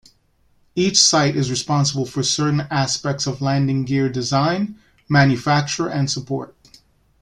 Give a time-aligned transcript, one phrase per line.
[0.75, 6.55] Each site is responsible for certain aspects of landing gear design, manufacture and support.